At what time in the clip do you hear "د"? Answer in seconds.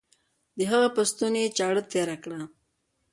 0.57-0.59